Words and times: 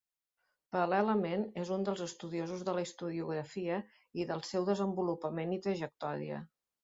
Paral·lelament 0.75 1.43
és 1.63 1.71
un 1.75 1.83
dels 1.89 2.01
estudiosos 2.05 2.63
de 2.69 2.75
la 2.79 2.85
historiografia 2.87 3.77
i 4.23 4.27
del 4.33 4.43
seu 4.53 4.67
desenvolupament 4.73 5.57
i 5.59 5.63
trajectòria. 5.67 6.41